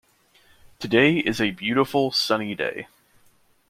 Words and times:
Today 0.79 1.19
is 1.19 1.39
a 1.39 1.51
beautiful 1.51 2.09
sunny 2.11 2.55
day. 2.55 2.87